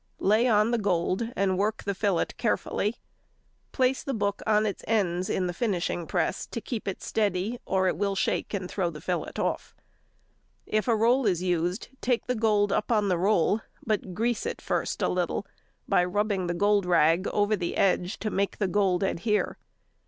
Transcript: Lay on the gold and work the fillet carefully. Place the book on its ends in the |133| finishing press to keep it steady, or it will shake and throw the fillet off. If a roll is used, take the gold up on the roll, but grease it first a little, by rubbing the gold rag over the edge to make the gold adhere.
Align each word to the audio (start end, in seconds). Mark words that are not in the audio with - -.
Lay 0.17 0.47
on 0.47 0.71
the 0.71 0.79
gold 0.79 1.21
and 1.35 1.59
work 1.59 1.83
the 1.83 1.93
fillet 1.93 2.25
carefully. 2.35 2.95
Place 3.71 4.01
the 4.01 4.15
book 4.15 4.41
on 4.47 4.65
its 4.65 4.83
ends 4.87 5.29
in 5.29 5.45
the 5.45 5.53
|133| 5.53 5.55
finishing 5.57 6.07
press 6.07 6.47
to 6.47 6.59
keep 6.59 6.87
it 6.87 7.03
steady, 7.03 7.59
or 7.67 7.87
it 7.87 7.95
will 7.95 8.15
shake 8.15 8.51
and 8.51 8.67
throw 8.67 8.89
the 8.89 8.99
fillet 8.99 9.33
off. 9.37 9.75
If 10.65 10.87
a 10.87 10.95
roll 10.95 11.27
is 11.27 11.43
used, 11.43 11.89
take 12.01 12.25
the 12.25 12.33
gold 12.33 12.71
up 12.71 12.91
on 12.91 13.09
the 13.09 13.17
roll, 13.19 13.61
but 13.85 14.15
grease 14.15 14.47
it 14.47 14.59
first 14.59 15.03
a 15.03 15.07
little, 15.07 15.45
by 15.87 16.03
rubbing 16.03 16.47
the 16.47 16.55
gold 16.55 16.87
rag 16.87 17.27
over 17.27 17.55
the 17.55 17.77
edge 17.77 18.17
to 18.21 18.31
make 18.31 18.57
the 18.57 18.67
gold 18.67 19.03
adhere. 19.03 19.59